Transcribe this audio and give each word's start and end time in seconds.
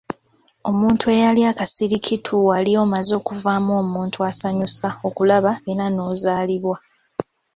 Omuntu 0.69 1.05
eyali 1.15 1.41
akasirikitu 1.51 2.31
wali 2.49 2.71
omaze 2.83 3.13
okuvaamu 3.19 3.71
omuntu 3.81 4.17
asanyusa 4.29 4.89
okulaba 5.07 5.51
era 5.71 5.85
n'ozaalibwa. 5.89 6.77